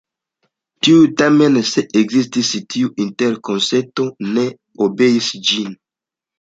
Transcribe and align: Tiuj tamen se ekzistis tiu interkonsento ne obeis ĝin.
Tiuj 0.87 1.03
tamen 1.21 1.59
se 1.73 1.83
ekzistis 2.01 2.51
tiu 2.73 2.91
interkonsento 3.07 4.09
ne 4.33 4.49
obeis 4.89 5.33
ĝin. 5.53 5.81